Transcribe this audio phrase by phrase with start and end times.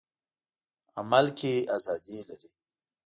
[0.99, 2.49] عمل کې ازادي لري.